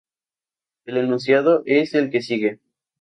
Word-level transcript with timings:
El 0.85 0.97
enunciado 0.97 1.61
es 1.67 1.93
el 1.93 2.09
que 2.09 2.23
sigue. 2.23 2.59